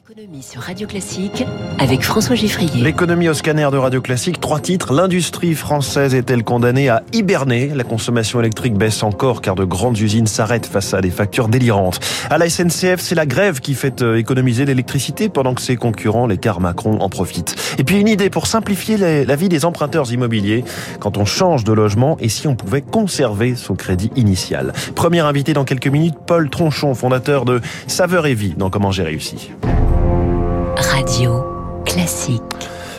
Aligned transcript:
Économie 0.00 0.42
sur 0.42 0.62
Radio 0.62 0.86
Classique 0.86 1.44
avec 1.78 2.02
François 2.02 2.34
Giffrier. 2.34 2.82
L'économie 2.82 3.28
au 3.28 3.34
scanner 3.34 3.68
de 3.70 3.76
Radio 3.76 4.00
Classique, 4.00 4.40
trois 4.40 4.58
titres. 4.58 4.94
L'industrie 4.94 5.54
française 5.54 6.14
est-elle 6.14 6.42
condamnée 6.42 6.88
à 6.88 7.02
hiberner? 7.12 7.68
La 7.74 7.84
consommation 7.84 8.40
électrique 8.40 8.72
baisse 8.72 9.02
encore 9.02 9.42
car 9.42 9.56
de 9.56 9.64
grandes 9.64 9.98
usines 9.98 10.26
s'arrêtent 10.26 10.64
face 10.64 10.94
à 10.94 11.02
des 11.02 11.10
factures 11.10 11.48
délirantes. 11.48 12.00
À 12.30 12.38
la 12.38 12.48
SNCF, 12.48 12.98
c'est 12.98 13.14
la 13.14 13.26
grève 13.26 13.60
qui 13.60 13.74
fait 13.74 14.00
euh, 14.00 14.16
économiser 14.16 14.64
l'électricité 14.64 15.28
pendant 15.28 15.52
que 15.52 15.60
ses 15.60 15.76
concurrents, 15.76 16.26
les 16.26 16.38
cars 16.38 16.60
Macron, 16.60 16.98
en 17.00 17.10
profitent. 17.10 17.54
Et 17.76 17.84
puis 17.84 18.00
une 18.00 18.08
idée 18.08 18.30
pour 18.30 18.46
simplifier 18.46 18.96
la 18.96 19.36
vie 19.36 19.50
des 19.50 19.66
emprunteurs 19.66 20.10
immobiliers 20.10 20.64
quand 20.98 21.18
on 21.18 21.26
change 21.26 21.62
de 21.64 21.74
logement 21.74 22.16
et 22.20 22.30
si 22.30 22.48
on 22.48 22.56
pouvait 22.56 22.82
conserver 22.82 23.54
son 23.54 23.74
crédit 23.74 24.10
initial. 24.16 24.72
Premier 24.94 25.20
invité 25.20 25.52
dans 25.52 25.64
quelques 25.64 25.88
minutes, 25.88 26.16
Paul 26.26 26.48
Tronchon, 26.48 26.94
fondateur 26.94 27.44
de 27.44 27.60
Saveur 27.86 28.26
et 28.26 28.34
Vie 28.34 28.54
dans 28.56 28.70
Comment 28.70 28.92
j'ai 28.92 29.02
réussi. 29.02 29.50
Radio 31.10 31.44
Classique. 31.84 32.40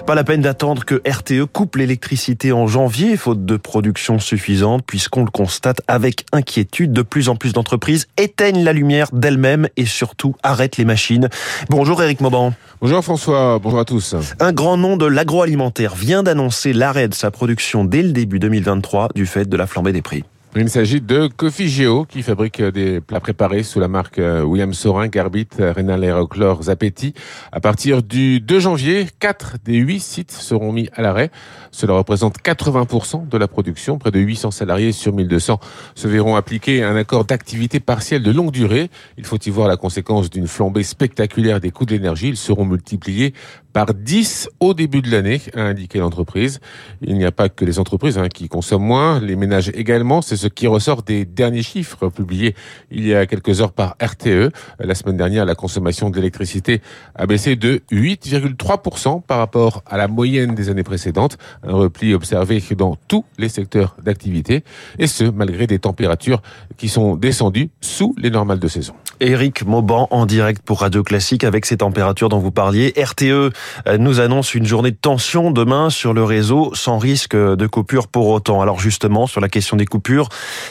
Pas 0.05 0.15
la 0.15 0.25
peine 0.25 0.41
d'attendre 0.41 0.83
que 0.83 1.01
RTE 1.09 1.45
coupe 1.45 1.77
l'électricité 1.77 2.51
en 2.51 2.67
janvier, 2.67 3.15
faute 3.15 3.45
de 3.45 3.55
production 3.55 4.19
suffisante, 4.19 4.83
puisqu'on 4.85 5.23
le 5.23 5.31
constate 5.31 5.79
avec 5.87 6.25
inquiétude. 6.33 6.91
De 6.91 7.03
plus 7.03 7.29
en 7.29 7.37
plus 7.37 7.53
d'entreprises 7.53 8.07
éteignent 8.17 8.65
la 8.65 8.73
lumière 8.73 9.07
d'elles-mêmes 9.13 9.69
et 9.77 9.85
surtout 9.85 10.35
arrêtent 10.43 10.75
les 10.75 10.83
machines. 10.83 11.29
Bonjour 11.69 12.03
Eric 12.03 12.19
Mauban. 12.19 12.51
Bonjour 12.81 13.01
François, 13.01 13.59
bonjour 13.59 13.79
à 13.79 13.85
tous. 13.85 14.13
Un 14.41 14.51
grand 14.51 14.75
nom 14.75 14.97
de 14.97 15.05
l'agroalimentaire 15.05 15.95
vient 15.95 16.21
d'annoncer 16.21 16.73
l'arrêt 16.73 17.07
de 17.07 17.13
sa 17.13 17.31
production 17.31 17.85
dès 17.85 18.01
le 18.01 18.11
début 18.11 18.39
2023 18.39 19.11
du 19.15 19.25
fait 19.25 19.47
de 19.47 19.55
la 19.55 19.67
flambée 19.67 19.93
des 19.93 20.01
prix. 20.01 20.25
Il 20.53 20.69
s'agit 20.69 20.99
de 20.99 21.27
Coffee 21.27 21.71
qui 22.09 22.23
fabrique 22.23 22.61
des 22.61 22.99
plats 22.99 23.21
préparés 23.21 23.63
sous 23.63 23.79
la 23.79 23.87
marque 23.87 24.19
euh, 24.19 24.43
William 24.43 24.73
Sorin, 24.73 25.07
Garbit, 25.07 25.47
Rénal 25.57 26.03
Aérochlore, 26.03 26.63
Zapetti. 26.63 27.13
À 27.53 27.61
partir 27.61 28.03
du 28.03 28.41
2 28.41 28.59
janvier, 28.59 29.07
4 29.19 29.59
des 29.63 29.77
8 29.77 29.99
sites 30.01 30.31
seront 30.33 30.73
mis 30.73 30.89
à 30.93 31.01
l'arrêt. 31.01 31.31
Cela 31.71 31.93
représente 31.93 32.39
80% 32.39 33.29
de 33.29 33.37
la 33.37 33.47
production. 33.47 33.97
Près 33.97 34.11
de 34.11 34.19
800 34.19 34.51
salariés 34.51 34.91
sur 34.91 35.13
1200 35.13 35.57
se 35.95 36.07
verront 36.09 36.35
appliquer 36.35 36.83
un 36.83 36.97
accord 36.97 37.23
d'activité 37.23 37.79
partielle 37.79 38.21
de 38.21 38.31
longue 38.31 38.51
durée. 38.51 38.89
Il 39.17 39.25
faut 39.25 39.39
y 39.39 39.49
voir 39.49 39.69
la 39.69 39.77
conséquence 39.77 40.29
d'une 40.29 40.47
flambée 40.47 40.83
spectaculaire 40.83 41.61
des 41.61 41.71
coûts 41.71 41.85
de 41.85 41.91
l'énergie. 41.91 42.27
Ils 42.27 42.37
seront 42.37 42.65
multipliés 42.65 43.33
par 43.73 43.93
10 43.93 44.49
au 44.59 44.73
début 44.73 45.01
de 45.01 45.11
l'année, 45.11 45.41
a 45.55 45.61
indiqué 45.61 45.99
l'entreprise. 45.99 46.59
Il 47.01 47.17
n'y 47.17 47.25
a 47.25 47.31
pas 47.31 47.49
que 47.49 47.65
les 47.65 47.79
entreprises 47.79 48.17
hein, 48.17 48.27
qui 48.27 48.49
consomment 48.49 48.85
moins, 48.85 49.19
les 49.19 49.35
ménages 49.35 49.71
également. 49.73 50.21
C'est 50.21 50.37
ce 50.37 50.47
qui 50.47 50.67
ressort 50.67 51.03
des 51.03 51.25
derniers 51.25 51.63
chiffres 51.63 52.09
publiés 52.09 52.55
il 52.89 53.05
y 53.05 53.13
a 53.13 53.25
quelques 53.25 53.61
heures 53.61 53.73
par 53.73 53.95
RTE. 54.01 54.51
La 54.79 54.95
semaine 54.95 55.17
dernière, 55.17 55.45
la 55.45 55.55
consommation 55.55 56.09
d'électricité 56.09 56.81
a 57.15 57.25
baissé 57.25 57.55
de 57.55 57.81
8,3% 57.91 59.21
par 59.21 59.37
rapport 59.37 59.83
à 59.85 59.97
la 59.97 60.07
moyenne 60.07 60.55
des 60.55 60.69
années 60.69 60.83
précédentes. 60.83 61.37
Un 61.63 61.73
repli 61.73 62.13
observé 62.13 62.61
dans 62.75 62.95
tous 63.07 63.25
les 63.37 63.49
secteurs 63.49 63.95
d'activité. 64.01 64.63
Et 64.99 65.07
ce, 65.07 65.23
malgré 65.23 65.67
des 65.67 65.79
températures 65.79 66.41
qui 66.77 66.89
sont 66.89 67.15
descendues 67.15 67.69
sous 67.81 68.15
les 68.17 68.29
normales 68.29 68.59
de 68.59 68.67
saison. 68.67 68.93
Eric 69.21 69.65
Mauban 69.67 70.07
en 70.09 70.25
direct 70.25 70.63
pour 70.63 70.81
Radio 70.81 71.03
Classique 71.03 71.43
avec 71.43 71.67
ces 71.67 71.77
températures 71.77 72.27
dont 72.27 72.39
vous 72.39 72.51
parliez. 72.51 72.91
RTE 72.97 73.23
euh, 73.23 73.51
nous 73.99 74.19
annonce 74.19 74.55
une 74.55 74.65
journée 74.65 74.89
de 74.89 74.97
tension 74.97 75.51
demain 75.51 75.91
sur 75.91 76.13
le 76.13 76.23
réseau 76.23 76.71
sans 76.73 76.97
risque 76.97 77.35
de 77.35 77.67
coupure 77.67 78.07
pour 78.07 78.27
autant. 78.29 78.61
Alors 78.61 78.79
justement, 78.79 79.27
sur 79.27 79.39
la 79.39 79.47
question 79.47 79.77
des 79.77 79.85
coupures, 79.85 80.29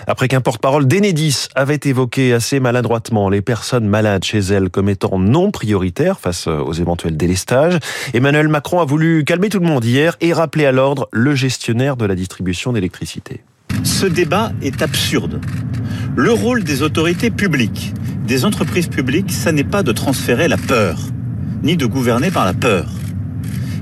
après 0.09 0.27
qu'un 0.27 0.41
porte-parole 0.41 0.89
d'Enedis 0.89 1.47
avait 1.55 1.81
évoqué 1.85 2.33
assez 2.33 2.59
maladroitement 2.59 3.29
les 3.29 3.41
personnes 3.41 3.87
malades 3.87 4.25
chez 4.25 4.41
elles 4.41 4.69
comme 4.69 4.89
étant 4.89 5.21
non 5.21 5.53
prioritaires 5.53 6.19
face 6.19 6.49
aux 6.49 6.73
éventuels 6.73 7.17
délestages, 7.17 7.79
Emmanuel 8.15 8.49
Macron 8.49 8.81
a 8.81 8.85
voulu 8.85 9.25
calmer 9.25 9.49
tout 9.49 9.61
le 9.61 9.67
monde 9.67 9.85
hier 9.85 10.17
et 10.21 10.33
rappeler 10.33 10.67
à 10.67 10.73
l'ordre 10.73 11.09
le 11.13 11.37
gestionnaire 11.37 11.97
de 11.97 12.05
la 12.05 12.17
distribution 12.17 12.73
d'électricité. 12.73 13.43
Ce 13.85 14.07
débat 14.07 14.53
est 14.61 14.83
absurde. 14.83 15.41
Le 16.17 16.33
rôle 16.33 16.65
des 16.65 16.83
autorités 16.83 17.31
publiques, 17.31 17.95
des 18.31 18.45
entreprises 18.45 18.87
publiques, 18.87 19.33
ça 19.33 19.51
n'est 19.51 19.65
pas 19.65 19.83
de 19.83 19.91
transférer 19.91 20.47
la 20.47 20.57
peur, 20.57 21.01
ni 21.65 21.77
de 21.77 21.85
gouverner 21.85 22.31
par 22.31 22.45
la 22.45 22.55
peur. 22.55 22.87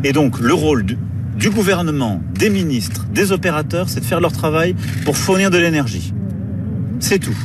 Et 0.04 0.14
donc 0.14 0.40
le 0.40 0.54
rôle 0.54 0.86
du, 0.86 1.50
gouvernement, 1.50 2.22
des 2.32 2.48
ministres, 2.48 3.04
des 3.12 3.30
opérateurs, 3.30 3.90
c'est 3.90 4.00
de 4.00 4.06
faire 4.06 4.22
leur 4.22 4.32
travail 4.32 4.74
pour 5.04 5.18
fournir 5.18 5.50
de 5.50 5.58
l'énergie. 5.58 6.14
C'est 6.98 7.18
tout. 7.18 7.36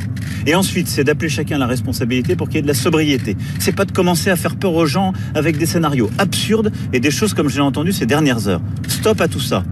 Et 0.46 0.54
ensuite, 0.54 0.88
c'est 0.88 1.04
d'appeler 1.04 1.28
chacun 1.28 1.58
la 1.58 1.66
responsabilité 1.66 2.36
pour 2.36 2.48
qu'il 2.48 2.56
y 2.56 2.58
ait 2.60 2.62
de 2.62 2.68
la 2.68 2.72
sobriété. 2.72 3.36
C'est 3.58 3.76
pas 3.76 3.84
de 3.84 3.92
commencer 3.92 4.30
à 4.30 4.36
faire 4.36 4.56
peur 4.56 4.72
aux 4.72 4.86
gens 4.86 5.12
avec 5.34 5.58
des 5.58 5.66
scénarios 5.66 6.08
absurdes 6.16 6.72
et 6.94 7.00
des 7.00 7.10
choses 7.10 7.34
comme 7.34 7.50
j'ai 7.50 7.60
entendu 7.60 7.92
ces 7.92 8.06
dernières 8.06 8.48
heures. 8.48 8.62
Stop 8.88 9.20
à 9.20 9.28
tout 9.28 9.40
ça. 9.40 9.62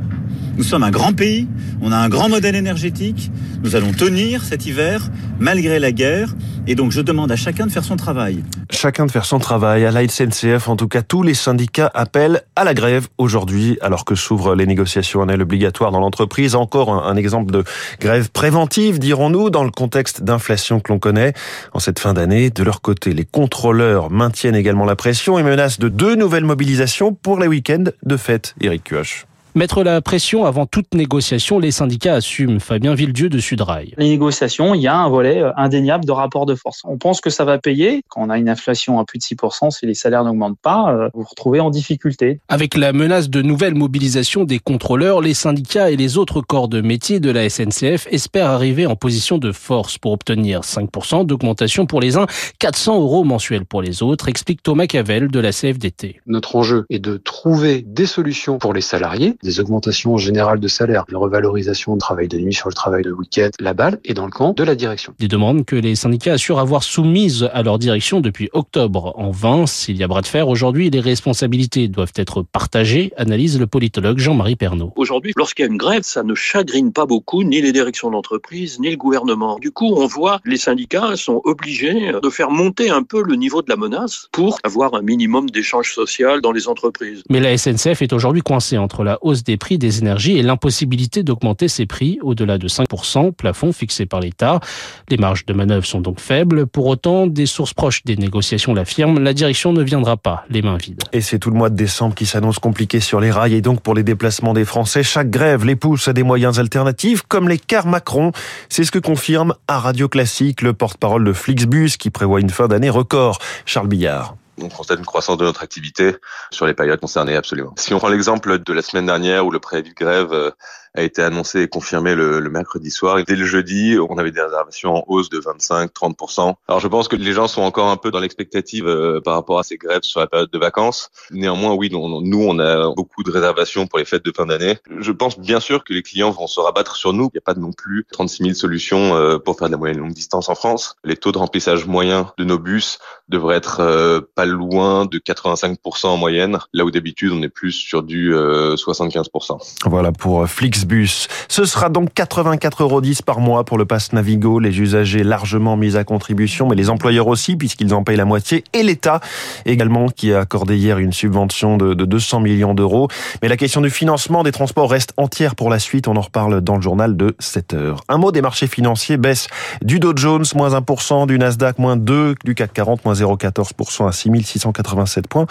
Nous 0.59 0.65
sommes 0.65 0.83
un 0.83 0.91
grand 0.91 1.15
pays, 1.15 1.49
on 1.81 1.93
a 1.93 1.97
un 1.97 2.11
grand 2.11 2.29
modèle 2.29 2.57
énergétique, 2.57 3.31
nous 3.63 3.77
allons 3.77 3.93
tenir 3.93 4.43
cet 4.43 4.67
hiver 4.67 5.09
malgré 5.39 5.79
la 5.79 5.93
guerre, 5.93 6.35
et 6.67 6.75
donc 6.75 6.93
je 6.93 7.01
demande 7.01 7.31
à 7.33 7.37
chacun 7.37 7.67
de 7.67 7.73
faire 7.73 7.85
son 7.85 7.97
travail. 7.97 8.43
Chacun 8.71 9.07
de 9.07 9.11
faire 9.11 9.25
son 9.25 9.39
travail. 9.39 9.85
À 9.85 9.91
la 9.91 10.07
SNCF, 10.07 10.69
en 10.69 10.77
tout 10.77 10.89
cas, 10.89 11.03
tous 11.03 11.23
les 11.23 11.35
syndicats 11.35 11.91
appellent 11.95 12.43
à 12.57 12.65
la 12.65 12.75
grève 12.75 13.09
aujourd'hui, 13.19 13.79
alors 13.81 14.05
que 14.05 14.15
s'ouvrent 14.15 14.55
les 14.55 14.67
négociations 14.67 15.23
annuelles 15.23 15.43
obligatoires 15.43 15.91
dans 15.91 16.01
l'entreprise. 16.01 16.55
Encore 16.55 17.07
un, 17.07 17.17
exemple 17.17 17.53
de 17.53 17.65
grève 18.01 18.31
préventive, 18.31 18.99
dirons-nous, 18.99 19.51
dans 19.51 19.65
le 19.65 19.71
contexte 19.71 20.23
d'inflation 20.23 20.81
que 20.81 20.93
l'on 20.93 20.99
connaît 20.99 21.33
en 21.73 21.79
cette 21.79 21.99
fin 21.99 22.15
d'année. 22.15 22.51
De 22.51 22.63
leur 22.63 22.81
côté, 22.81 23.13
les 23.13 23.25
contrôleurs 23.25 24.11
maintiennent 24.11 24.57
également 24.57 24.85
la 24.85 24.97
pression 24.97 25.39
et 25.39 25.43
menacent 25.43 25.79
de 25.79 25.89
deux 25.89 26.15
nouvelles 26.15 26.45
mobilisations 26.45 27.13
pour 27.15 27.39
les 27.39 27.47
week-ends 27.47 27.85
de 28.03 28.17
fête. 28.17 28.55
Eric 28.61 28.85
Kioch. 28.85 29.27
Mettre 29.55 29.85
la 29.85 30.01
pression 30.01 30.47
avant 30.47 30.65
toute 30.65 30.95
négociation, 30.95 31.59
les 31.59 31.73
syndicats 31.73 32.15
assument. 32.15 32.59
Fabien 32.59 32.95
Villedieu 32.95 33.29
de 33.29 33.39
Sudrail. 33.39 33.93
Les 33.99 34.09
négociations, 34.09 34.73
il 34.73 34.81
y 34.81 34.87
a 34.87 34.97
un 34.97 35.11
volet 35.11 35.43
indéniable 35.59 36.07
de 36.07 36.13
rapport 36.13 36.47
de 36.47 36.55
force. 36.55 36.81
On 36.85 36.97
pense 36.97 37.21
que 37.21 37.29
ça 37.29 37.45
va 37.45 37.59
payer. 37.59 38.03
Quand 38.09 38.23
on 38.23 38.31
a 38.31 38.39
une 38.39 38.49
inflation 38.49 38.99
à 38.99 39.05
plus 39.05 39.19
de 39.19 39.23
6%, 39.23 39.71
si 39.71 39.85
les 39.85 39.93
salaires 39.93 40.25
n'augmentent 40.25 40.59
pas, 40.59 41.11
vous 41.13 41.21
vous 41.21 41.29
retrouvez 41.29 41.61
en 41.61 41.69
difficulté. 41.69 42.41
Avec 42.49 42.75
la 42.75 42.95
menace 42.95 43.29
de 43.29 43.43
nouvelles 43.43 43.75
mobilisations 43.75 44.45
des 44.45 44.59
contrôleurs, 44.59 45.21
les 45.21 45.35
syndicats 45.35 45.91
et 45.91 45.97
les 45.97 46.17
autres 46.17 46.41
corps 46.41 46.69
de 46.69 46.81
métier 46.81 47.21
de 47.21 47.31
la 47.31 47.51
SNCF 47.51 48.07
espèrent 48.11 48.49
arriver 48.49 48.87
en 48.87 48.97
position 48.97 49.37
de 49.37 49.53
force 49.53 49.99
pour 49.99 50.13
obtenir 50.13 50.61
5% 50.63 51.27
d'augmentation 51.27 51.85
pour 51.85 52.01
les 52.01 52.17
uns, 52.17 52.25
400 52.59 53.03
euros 53.03 53.23
mensuels 53.23 53.67
pour 53.67 53.83
les 53.83 54.03
autres, 54.03 54.31
explique 54.31 54.63
Thomas 54.63 54.87
Cavel 54.87 55.29
de 55.29 55.41
la 55.41 55.53
CFDT. 55.53 56.23
Notre 56.27 56.57
enjeu 56.57 56.87
est 56.89 57.01
de 57.01 57.19
trouver 57.19 57.85
des 57.87 58.07
solutions 58.07 58.57
pour 58.57 58.73
les 58.73 58.81
salariés 58.81 59.37
des 59.43 59.61
augmentations 59.61 60.17
générales 60.17 60.61
de 60.61 60.69
salaire, 60.69 61.05
une 61.09 61.17
revalorisation 61.17 61.95
de 61.95 61.99
travail 61.99 62.29
de 62.29 62.39
nuit 62.39 62.55
sur 62.55 62.69
le 62.69 62.75
travail 62.75 63.03
de 63.03 63.11
week-end. 63.11 63.51
La 63.59 63.75
balle 63.75 63.99
est 64.05 64.15
dans 64.15 64.25
le 64.25 64.31
camp 64.31 64.55
de 64.55 64.65
la 64.65 64.75
direction. 64.75 65.15
Des 65.19 65.29
demandes 65.29 65.65
que 65.65 65.77
les 65.77 65.97
syndicats 65.97 66.35
assurent 66.35 66.61
avoir 66.61 66.83
soumises 66.83 67.49
à 67.53 67.63
leur 67.63 67.79
direction 67.79 68.21
depuis 68.21 68.49
octobre. 68.53 69.13
En 69.17 69.31
vain, 69.31 69.67
s'il 69.67 69.97
y 69.97 70.05
a 70.05 70.09
bras 70.09 70.23
de 70.23 70.27
fer 70.27 70.49
aujourd'hui, 70.49 70.91
les 70.91 71.01
responsabilités 71.01 71.89
doivent 71.89 72.13
être 72.17 72.43
partagées, 72.43 73.13
analyse 73.17 73.59
le 73.59 73.67
politologue 73.67 74.19
Jean-Marie 74.19 74.57
Pernaud. 74.57 74.93
Aujourd'hui, 74.97 75.33
lorsqu'il 75.37 75.65
y 75.65 75.69
a 75.69 75.71
une 75.71 75.79
grève, 75.79 76.03
ça 76.05 76.23
ne 76.23 76.35
chagrine 76.35 76.93
pas 76.93 77.07
beaucoup 77.07 77.43
ni 77.43 77.61
les 77.61 77.73
directions 77.73 78.11
d'entreprise, 78.11 78.79
ni 78.79 78.91
le 78.91 78.97
gouvernement. 78.97 79.59
Du 79.59 79.71
coup, 79.71 79.93
on 79.97 80.07
voit 80.07 80.41
les 80.45 80.57
syndicats 80.57 81.17
sont 81.17 81.41
obligés 81.45 82.13
de 82.23 82.31
faire 82.31 82.51
monter 82.51 82.91
un 82.91 83.03
peu 83.03 83.23
le 83.23 83.35
niveau 83.35 83.63
de 83.63 83.69
la 83.69 83.77
menace 83.77 84.29
pour 84.33 84.59
avoir 84.63 84.95
un 84.95 85.03
minimum 85.03 85.51
d'échange 85.51 85.95
social 85.95 86.41
dans 86.41 86.53
les 86.53 86.69
entreprises. 86.69 87.23
Mais 87.31 87.41
la 87.41 87.57
SNCF 87.57 88.03
est 88.03 88.13
aujourd'hui 88.13 88.43
coincée 88.43 88.79
entre 88.79 89.05
la 89.05 89.19
hausse 89.23 89.32
des 89.35 89.57
prix 89.57 89.79
des 89.79 89.99
énergies 89.99 90.39
et 90.39 90.43
l'impossibilité 90.43 91.23
d'augmenter 91.23 91.69
ses 91.69 91.87
prix 91.87 92.19
au-delà 92.23 92.59
de 92.59 92.69
5%, 92.69 93.33
plafond 93.33 93.73
fixé 93.73 94.07
par 94.07 94.21
l'État. 94.21 94.61
Les 95.09 95.17
marges 95.17 95.47
de 95.47 95.53
manœuvre 95.53 95.87
sont 95.87 96.01
donc 96.01 96.21
faibles. 96.21 96.67
Pour 96.67 96.87
autant, 96.87 97.27
des 97.27 97.47
sources 97.47 97.75
proches 97.75 98.05
des 98.05 98.17
négociations 98.17 98.75
l'affirment, 98.75 99.19
la 99.19 99.33
direction 99.33 99.73
ne 99.73 99.83
viendra 99.83 100.17
pas 100.17 100.45
les 100.51 100.63
mains 100.63 100.77
vides. 100.77 101.03
Et 101.13 101.21
c'est 101.21 101.39
tout 101.39 101.51
le 101.51 101.57
mois 101.57 101.71
de 101.71 101.77
décembre 101.77 102.15
qui 102.15 102.27
s'annonce 102.27 102.59
compliqué 102.59 103.01
sur 103.01 103.21
les 103.21 103.31
rails 103.31 103.55
et 103.55 103.63
donc 103.63 103.81
pour 103.81 103.95
les 103.95 104.03
déplacements 104.03 104.55
des 104.55 104.65
Français. 104.65 105.03
Chaque 105.03 105.31
grève 105.31 105.65
les 105.65 105.77
pousse 105.77 106.09
à 106.09 106.13
des 106.13 106.23
moyens 106.23 106.59
alternatifs 106.59 107.23
comme 107.23 107.49
les 107.49 107.59
cars 107.59 107.87
Macron. 107.87 108.33
C'est 108.69 108.85
ce 108.85 108.91
que 108.91 108.99
confirme 108.99 109.55
à 109.69 109.79
Radio 109.79 110.09
Classique 110.09 110.63
le 110.63 110.73
porte-parole 110.73 111.25
de 111.25 111.33
Flixbus 111.33 111.97
qui 111.99 112.11
prévoit 112.11 112.41
une 112.41 112.51
fin 112.51 112.69
d'année 112.69 112.91
record. 112.91 113.39
Charles 113.65 113.89
Billard 113.89 114.37
on 114.61 114.69
constate 114.69 114.99
une 114.99 115.07
croissance 115.07 115.39
de 115.39 115.45
notre 115.45 115.63
activité 115.63 116.17
sur 116.51 116.67
les 116.67 116.75
périodes 116.75 117.01
concernées 117.01 117.37
absolument. 117.37 117.75
Si 117.77 117.95
on 117.95 117.99
prend 117.99 118.09
l'exemple 118.09 118.59
de 118.59 118.73
la 118.73 118.83
semaine 118.83 119.07
dernière 119.07 119.47
où 119.47 119.51
le 119.51 119.59
préavis 119.59 119.91
de 119.91 119.95
grève 119.95 120.53
a 120.95 121.03
été 121.03 121.23
annoncé 121.23 121.63
et 121.63 121.69
confirmé 121.69 122.15
le, 122.15 122.41
le, 122.41 122.51
mercredi 122.51 122.91
soir. 122.91 123.23
Dès 123.25 123.37
le 123.37 123.47
jeudi, 123.47 123.97
on 123.99 124.19
avait 124.19 124.31
des 124.31 124.43
réservations 124.43 124.97
en 124.97 125.05
hausse 125.07 125.31
de 125.31 125.39
25-30%. 125.39 126.55
Alors 126.69 126.81
je 126.81 126.89
pense 126.89 127.09
que 127.09 127.17
les 127.17 127.33
gens 127.33 127.49
sont 127.49 127.63
encore 127.63 127.89
un 127.89 127.97
peu 127.97 128.11
dans 128.11 128.21
l'expectative 128.21 128.87
euh, 128.87 129.21
par 129.21 129.35
rapport 129.35 129.59
à 129.59 129.63
ces 129.63 129.77
grèves 129.77 130.03
sur 130.03 130.21
la 130.21 130.27
période 130.27 130.51
de 130.51 130.59
vacances. 130.59 131.11
Néanmoins, 131.31 131.75
oui, 131.75 131.89
nous, 131.91 131.99
on 131.99 132.59
a 132.59 132.95
beaucoup 132.95 133.23
de 133.23 133.31
réservations 133.31 133.87
pour 133.87 133.99
les 133.99 134.05
fêtes 134.05 134.25
de 134.25 134.33
fin 134.35 134.47
d'année. 134.47 134.77
Je 134.99 135.13
pense 135.13 135.39
bien 135.39 135.61
sûr 135.61 135.85
que 135.85 135.93
les 135.93 136.03
clients 136.03 136.31
vont 136.31 136.47
se 136.47 136.61
rabattre 136.61 136.97
sur 136.97 137.13
nous. 137.13 137.31
Il 137.33 137.37
n'y 137.37 137.39
a 137.39 137.55
pas 137.55 137.59
non 137.59 137.73
plus 137.73 138.07
36 138.13 138.43
000 138.43 138.55
solutions 138.55 139.17
euh, 139.17 139.39
pour 139.39 139.59
faire 139.59 139.69
de 139.69 139.73
la 139.73 139.79
moyenne 139.79 139.99
longue 139.99 140.13
distance 140.13 140.49
en 140.49 140.55
France. 140.55 140.97
Les 141.05 141.17
taux 141.17 141.33
de 141.33 141.39
remplissage 141.39 141.87
moyens 141.87 142.27
de 142.37 142.45
nos 142.45 142.59
bus 142.59 142.99
devraient 143.29 143.57
être 143.57 143.81
euh, 143.81 144.21
pas 144.35 144.45
loin 144.45 145.07
de 145.07 145.19
85% 145.19 146.07
en 146.07 146.17
moyenne, 146.17 146.59
là 146.73 146.85
où 146.85 146.91
d'habitude 146.91 147.33
on 147.33 147.43
est 147.43 147.49
plus 147.49 147.73
sur 147.73 148.03
du 148.03 148.35
75%. 148.35 149.77
Voilà 149.87 150.13
pour 150.13 150.47
Flixbus. 150.83 151.29
Ce 151.49 151.65
sera 151.65 151.89
donc 151.89 152.11
84,10 152.15 152.83
euros 152.83 153.03
par 153.25 153.41
mois 153.41 153.65
pour 153.65 153.79
le 153.79 153.85
pass 153.85 154.13
Navigo. 154.13 154.59
Les 154.59 154.81
usagers 154.81 155.23
largement 155.23 155.77
mis 155.77 155.97
à 155.97 156.05
contribution, 156.05 156.69
mais 156.69 156.75
les 156.75 156.91
employeurs 156.91 157.29
aussi, 157.29 157.57
puisqu'ils 157.57 157.95
en 157.95 158.03
payent 158.03 158.17
la 158.17 158.25
moitié, 158.25 158.65
et 158.73 158.83
l'État 158.83 159.21
également, 159.65 160.09
qui 160.09 160.33
a 160.33 160.41
accordé 160.41 160.77
hier 160.77 160.99
une 160.99 161.13
subvention 161.13 161.77
de, 161.77 161.95
de 161.95 162.05
200 162.05 162.41
millions 162.41 162.75
d'euros. 162.75 163.09
Mais 163.43 163.49
la 163.49 163.57
question 163.57 163.81
du 163.81 163.91
financement 163.91 164.43
des 164.43 164.53
transports 164.53 164.91
reste 164.91 165.13
entière 165.17 165.55
pour 165.55 165.71
la 165.71 165.79
suite. 165.79 166.09
On 166.09 166.17
en 166.17 166.21
reparle 166.21 166.61
dans 166.61 166.77
le 166.77 166.83
journal 166.83 167.17
de 167.17 167.37
7 167.39 167.75
heures. 167.75 168.03
Un 168.09 168.19
mot 168.19 168.33
des 168.33 168.43
marchés 168.43 168.67
financiers 168.67 169.17
baisse 169.17 169.49
du 169.83 170.01
Dow 170.01 170.13
Jones, 170.17 170.45
moins 170.55 170.71
1%, 170.71 171.27
du 171.27 171.39
Nasdaq, 171.39 171.79
moins 171.79 171.97
2, 171.97 172.35
du 172.45 172.55
CAC 172.55 172.73
40, 172.73 173.05
moins 173.05 173.15
0,14% 173.15 174.09
à 174.09 174.13
6687 174.13 175.29
points. 175.29 175.47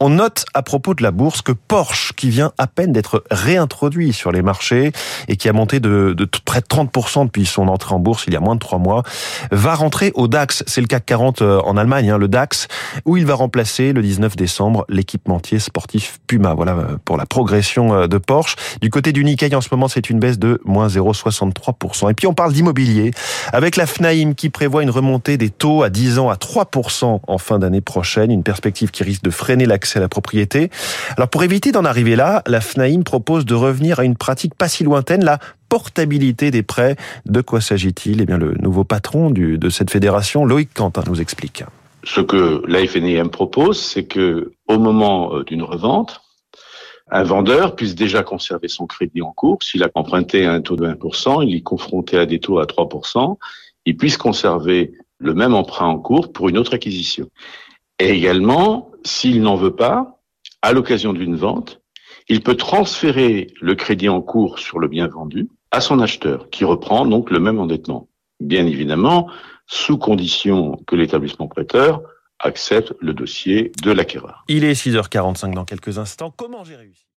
On 0.00 0.10
note 0.10 0.44
à 0.54 0.62
propos 0.62 0.94
de 0.94 1.02
la 1.02 1.10
bourse 1.10 1.42
que 1.42 1.52
Porsche, 1.52 2.12
qui 2.14 2.30
vient 2.30 2.52
à 2.58 2.66
peine 2.66 2.92
d'être 2.92 3.24
réintroduit 3.30 4.12
sur 4.12 4.32
les 4.32 4.42
marchés 4.42 4.75
et 5.28 5.36
qui 5.36 5.48
a 5.48 5.52
monté 5.52 5.80
de, 5.80 6.14
de 6.16 6.28
près 6.44 6.60
de 6.60 6.66
30% 6.66 7.26
depuis 7.26 7.46
son 7.46 7.68
entrée 7.68 7.94
en 7.94 7.98
bourse 7.98 8.24
il 8.26 8.32
y 8.32 8.36
a 8.36 8.40
moins 8.40 8.54
de 8.54 8.60
trois 8.60 8.78
mois, 8.78 9.02
va 9.50 9.74
rentrer 9.74 10.12
au 10.14 10.28
DAX. 10.28 10.64
C'est 10.66 10.80
le 10.80 10.86
CAC 10.86 11.06
40 11.06 11.42
euh, 11.42 11.60
en 11.60 11.76
Allemagne, 11.76 12.10
hein, 12.10 12.18
le 12.18 12.28
DAX, 12.28 12.68
où 13.04 13.16
il 13.16 13.26
va 13.26 13.34
remplacer 13.34 13.92
le 13.92 14.02
19 14.02 14.36
décembre 14.36 14.84
l'équipementier 14.88 15.58
sportif 15.58 16.18
Puma. 16.26 16.54
Voilà 16.54 16.72
euh, 16.72 16.96
pour 17.04 17.16
la 17.16 17.26
progression 17.26 17.94
euh, 17.94 18.06
de 18.06 18.18
Porsche. 18.18 18.56
Du 18.80 18.90
côté 18.90 19.12
du 19.12 19.24
Nikkei, 19.24 19.54
en 19.54 19.60
ce 19.60 19.68
moment, 19.70 19.88
c'est 19.88 20.10
une 20.10 20.18
baisse 20.18 20.38
de 20.38 20.60
moins 20.64 20.88
0,63%. 20.88 22.10
Et 22.10 22.14
puis 22.14 22.26
on 22.26 22.34
parle 22.34 22.52
d'immobilier 22.52 23.12
avec 23.52 23.76
la 23.76 23.86
FNAIM 23.86 24.34
qui 24.34 24.50
prévoit 24.50 24.82
une 24.82 24.90
remontée 24.90 25.36
des 25.36 25.50
taux 25.50 25.82
à 25.82 25.90
10 25.90 26.18
ans 26.18 26.30
à 26.30 26.34
3% 26.34 27.20
en 27.26 27.38
fin 27.38 27.58
d'année 27.58 27.80
prochaine, 27.80 28.30
une 28.30 28.42
perspective 28.42 28.90
qui 28.90 29.04
risque 29.04 29.22
de 29.22 29.30
freiner 29.30 29.66
l'accès 29.66 29.98
à 29.98 30.02
la 30.02 30.08
propriété. 30.08 30.70
Alors 31.16 31.28
pour 31.28 31.42
éviter 31.42 31.72
d'en 31.72 31.84
arriver 31.84 32.16
là, 32.16 32.42
la 32.46 32.60
FNAIM 32.60 33.02
propose 33.02 33.44
de 33.44 33.54
revenir 33.54 34.00
à 34.00 34.04
une 34.04 34.16
pratique 34.16 34.54
si 34.68 34.84
lointaine, 34.84 35.24
la 35.24 35.38
portabilité 35.68 36.50
des 36.50 36.62
prêts. 36.62 36.96
De 37.24 37.40
quoi 37.40 37.60
s'agit-il? 37.60 38.20
Eh 38.20 38.26
bien, 38.26 38.38
le 38.38 38.54
nouveau 38.54 38.84
patron 38.84 39.30
de 39.30 39.68
cette 39.68 39.90
fédération, 39.90 40.44
Loïc 40.44 40.72
Quentin, 40.74 41.02
nous 41.06 41.20
explique. 41.20 41.64
Ce 42.06 42.20
que 42.20 42.62
la 42.68 42.86
FNIM 42.86 43.30
propose, 43.30 43.80
c'est 43.80 44.04
que 44.04 44.52
au 44.68 44.78
moment 44.78 45.34
euh, 45.34 45.44
d'une 45.44 45.64
revente, 45.64 46.22
un 47.10 47.24
vendeur 47.24 47.74
puisse 47.74 47.96
déjà 47.96 48.22
conserver 48.22 48.68
son 48.68 48.86
crédit 48.86 49.22
en 49.22 49.32
cours. 49.32 49.62
S'il 49.62 49.82
a 49.82 49.90
emprunté 49.94 50.46
à 50.46 50.52
un 50.52 50.60
taux 50.60 50.76
de 50.76 50.86
1%, 50.86 51.46
il 51.46 51.56
est 51.56 51.62
confronté 51.62 52.16
à 52.16 52.26
des 52.26 52.38
taux 52.38 52.60
à 52.60 52.64
3%, 52.64 53.36
il 53.86 53.96
puisse 53.96 54.16
conserver 54.16 54.92
le 55.18 55.34
même 55.34 55.54
emprunt 55.54 55.86
en 55.86 55.98
cours 55.98 56.32
pour 56.32 56.48
une 56.48 56.58
autre 56.58 56.74
acquisition. 56.74 57.28
Et 57.98 58.10
également, 58.10 58.90
s'il 59.04 59.42
n'en 59.42 59.56
veut 59.56 59.74
pas, 59.74 60.20
à 60.62 60.72
l'occasion 60.72 61.12
d'une 61.12 61.36
vente, 61.36 61.80
il 62.28 62.42
peut 62.42 62.56
transférer 62.56 63.52
le 63.60 63.74
crédit 63.74 64.08
en 64.08 64.20
cours 64.20 64.58
sur 64.58 64.78
le 64.78 64.88
bien 64.88 65.08
vendu 65.08 65.48
à 65.70 65.80
son 65.80 66.00
acheteur, 66.00 66.50
qui 66.50 66.64
reprend 66.64 67.06
donc 67.06 67.30
le 67.30 67.38
même 67.38 67.58
endettement. 67.58 68.08
Bien 68.40 68.66
évidemment, 68.66 69.30
sous 69.66 69.98
condition 69.98 70.80
que 70.86 70.96
l'établissement 70.96 71.48
prêteur 71.48 72.02
accepte 72.38 72.94
le 73.00 73.14
dossier 73.14 73.72
de 73.82 73.90
l'acquéreur. 73.90 74.44
Il 74.48 74.64
est 74.64 74.72
6h45 74.72 75.54
dans 75.54 75.64
quelques 75.64 75.98
instants. 75.98 76.32
Comment 76.36 76.64
j'ai 76.64 76.76
réussi? 76.76 77.06